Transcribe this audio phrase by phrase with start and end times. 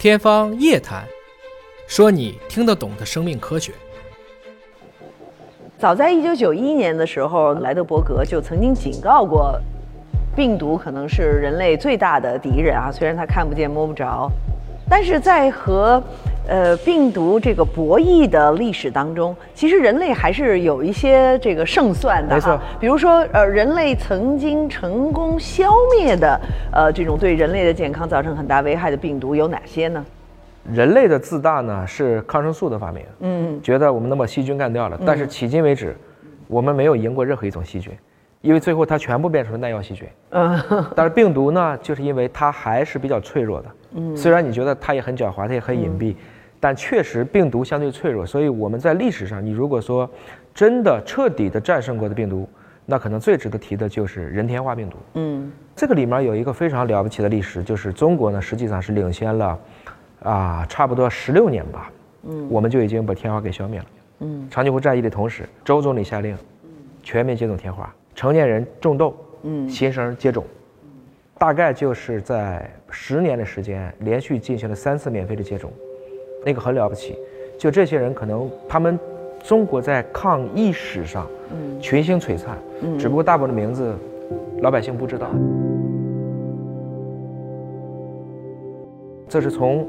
[0.00, 1.02] 天方夜谭，
[1.86, 3.70] 说你听得懂的生命科学。
[5.78, 9.60] 早在一九九一年的时候，莱德伯格就曾经警告过，
[10.34, 12.90] 病毒可能是人类最大的敌人啊。
[12.90, 14.30] 虽然他看不见摸不着，
[14.88, 16.02] 但是在和
[16.50, 22.34] 呃病毒这个博弈的历史当中，其实人类还是有一些这个胜算的。
[22.34, 26.40] 没错，比如说呃，人类曾经成功消灭的
[26.72, 30.04] 呃这种对人类的健康造成很大危害的病毒有哪些呢？
[30.72, 35.96] 人类的自大呢是抗生素的发明，嗯，觉得我们能把细菌干掉了，但是迄今为止，
[36.48, 37.92] 我们没有赢过任何一种细菌，
[38.42, 40.06] 因为最后它全部变成了耐药细菌。
[40.30, 40.60] 嗯，
[40.94, 46.14] 但是病毒呢，就是因为它还是比较脆弱的，嗯，虽然你觉得它也很狡猾，它也很隐蔽，
[46.60, 50.08] 但确实病毒相对脆弱，所以我们在历史上，你如果说
[50.54, 52.48] 真的彻底的战胜过的病毒，
[52.86, 54.96] 那可能最值得提的就是人天花病毒。
[55.14, 59.58] 嗯，这个里面有一个非常了不起的历史，就是中国呢实际上是领先了。
[60.22, 61.90] 啊，差不多十六年吧，
[62.24, 63.86] 嗯，我们就已经把天花给消灭了，
[64.18, 66.36] 嗯，长津湖战役的同时，周总理下令，
[67.02, 70.44] 全面接种天花，成年人种痘，嗯，新生接种，
[71.38, 75.72] 大概就是在十年的时间，连续进行了三次免费的接种，
[76.44, 77.16] 那个很了不起，
[77.58, 78.98] 就这些人可能他们
[79.42, 83.94] 中国在抗疫史上，嗯，群星璀璨，嗯，只不过大部分的名字，
[84.62, 85.28] 老百姓不知道，
[89.28, 89.86] 这是从。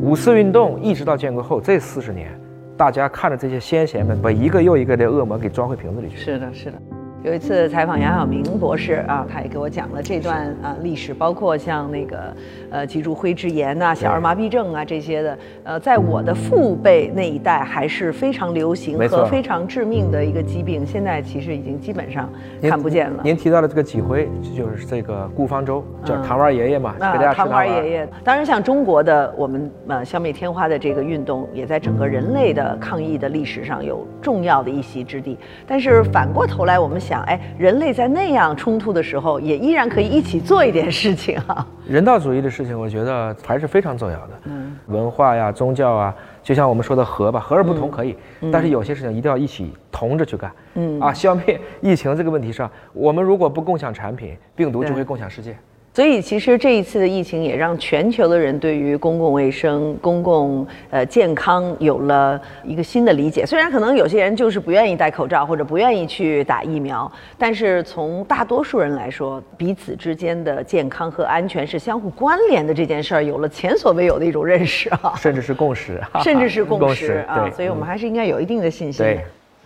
[0.00, 2.30] 五四运动一直到建国后这四十年，
[2.78, 6.16] 大家看着这些先贤们把一个又一个的恶魔给装回瓶子里去。
[6.16, 6.78] 是的，是的。
[7.24, 12.36] 有一次采访杨晓明博士啊，他也给我讲了这段啊历史，包括像那个
[12.68, 22.28] 呃脊柱灰质炎呐、小儿麻痹症啊这些的，呃，在我的父辈那一代还是非常流行和非常致命的一个疾病，现在其实已经基本上
[22.60, 23.20] 看不见了。
[23.22, 28.08] 您提到的这个脊灰，就是这个顾方舟，叫糖丸爷爷嘛，给大家糖丸爷爷。
[28.24, 35.38] 当然，像中国的我们呃消灭天花的这个运动，也在整个人类的抗疫的历史上有重要的一席之地。
[35.68, 37.11] 但是反过头来，我们想。
[37.12, 41.66] 想，哎，人类在那样冲突的时候，也依然可以一起做一点事情啊。
[41.86, 44.30] 人道主义的事情，我觉得还是非常重要的。
[44.44, 48.16] 嗯，文化呀，宗教啊，就像我们说的和吧，和而不同可以，
[48.50, 50.50] 但是有些事情一定要一起同着去干。
[50.76, 55.54] 嗯，啊，消灭疫情这个问题上，我们如果不共享产品，病毒就会共享世界。
[55.94, 63.44] 所以，其实这一次的疫情也让全球的人对于公共卫生、公共呃健康有了一个新的理解。
[63.44, 77.50] 虽然可能有些人就是不愿意戴口罩或者不愿意去打疫苗，但是从大多数人来说，彼此之间的健康和安全是相互关联的这件事儿，有了前所未有的一种认识啊，甚至是共识，甚至是共识啊。
[77.50, 79.04] 所以我们还是应该有一定的信心。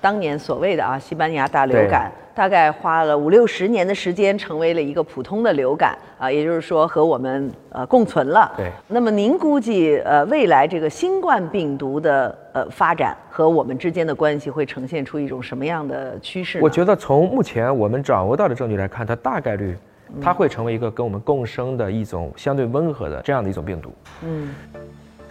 [0.01, 2.12] 当年所谓的啊，西班牙大流感。
[2.37, 8.53] 大概花了五六十年的时间，成为了一个普通的流感啊，也就是说和我们呃共存了。
[8.59, 8.71] 对。
[8.89, 16.61] 那么您估计呃未来这个新冠病毒的呃发展和我们之间的关系会呈现出一种什么样的趋势？
[16.61, 19.75] 我觉得从目前我们掌握到的证据来看，它大概率
[20.21, 23.91] 它会成为一个跟我们共生的一种相对温和的这样的一种病毒。
[24.23, 24.55] 嗯。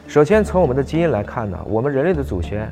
[0.07, 2.67] 首先从我们的基因来看呢，我们人类的祖先。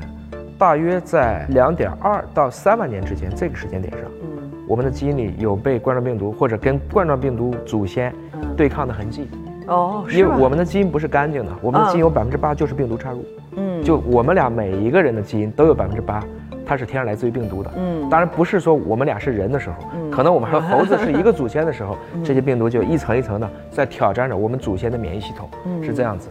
[0.64, 8.10] 大约在两点二到三万年之间这个时间点上，嗯，我们的基因里有被冠状病毒或者跟冠状病毒祖先
[8.56, 9.28] 对抗的痕迹。
[9.66, 13.22] 哦，因为我们的基因不是干净的，我们的基因有百分之八就是病毒插入。
[13.56, 16.24] 嗯，就我们俩每一个人的基因都有百分之八，
[16.64, 17.70] 它是天然来自于病毒的。
[17.76, 19.76] 嗯，当然不是说我们俩是人的时候，
[20.10, 25.46] 可能我们和猴子是一个祖先的时候， 这些病毒就一层一层的在挑战着我们祖先的免疫系统，
[25.82, 26.30] 是这样子。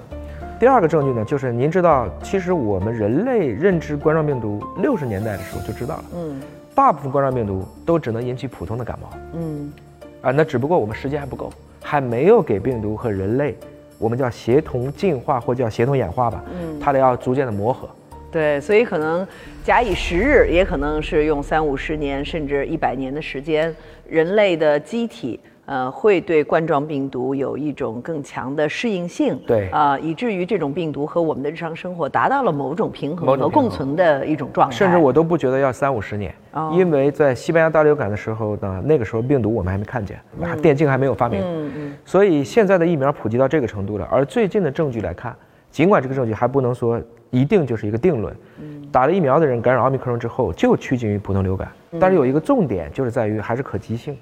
[0.63, 6.05] 第二个证据呢，就是您知道，其实我们人类认知冠状病毒六十年代的时候就知道了。
[6.15, 6.39] 嗯，
[6.73, 9.09] 大部分冠状病毒都只能引起普通的感冒。
[9.33, 9.73] 嗯，
[10.21, 13.57] 啊，那只不过我们时间还不够，还没有给病毒和人类，
[13.99, 16.41] 我们叫协同进化或叫协同演化吧。
[16.53, 17.89] 嗯，它得要逐渐的磨合。
[18.31, 19.27] 对，所以可能
[19.65, 23.75] 假以时日，也可能是用三五十年甚至一百年的时间，
[24.07, 25.37] 人类的机体。
[25.65, 29.69] 呃，会对冠状病毒有一种更强的适应性，对。
[29.69, 34.75] 啊，以至于这种病毒和我们的日常生活达到了某种平衡和共存的一种状态。
[34.75, 36.35] 甚至我都不觉得要三五十年，
[36.73, 40.19] 因为在西班牙大流感的时候呢，那个时候病毒我们还没看见，
[40.61, 44.05] 电镜还没有发明，嗯嗯，所以现在的疫苗普及到这个程度了。
[44.11, 45.33] 而最近的证据来看，
[45.71, 48.35] 尽管这个证据还不能说一定就是一个定论，
[48.91, 51.71] 打了疫苗的人感染奥密克戎之后就趋近于普通流感，
[52.01, 54.13] 但是有一个重点就是在于还是可及性。
[54.13, 54.17] 嗯，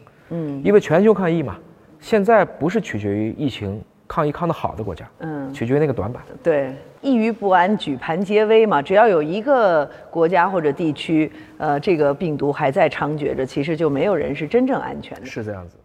[0.63, 1.57] 因为全球抗疫嘛，
[2.00, 6.22] 现在不是取决于疫情抗疫抗得好的国家，嗯，取决于那个短板。
[6.44, 8.81] 对，一于不安，举盘皆危嘛。
[8.81, 15.25] 只要有一个国家或者地区，呃，这个病毒还在猖獗着，其实就没有人是真正安全的。
[15.25, 15.78] 是这样子。